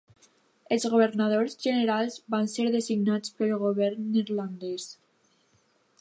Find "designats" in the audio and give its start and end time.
2.77-3.35